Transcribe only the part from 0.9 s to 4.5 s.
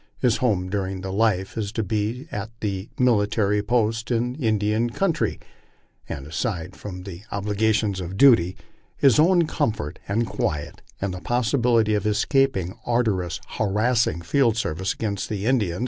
his life is to be at some military post in the